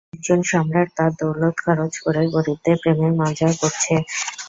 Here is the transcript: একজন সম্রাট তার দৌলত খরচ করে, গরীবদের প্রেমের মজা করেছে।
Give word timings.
একজন 0.13 0.39
সম্রাট 0.51 0.89
তার 0.97 1.11
দৌলত 1.19 1.55
খরচ 1.65 1.93
করে, 2.03 2.21
গরীবদের 2.33 2.75
প্রেমের 2.81 3.13
মজা 3.21 3.49
করেছে। 3.53 3.95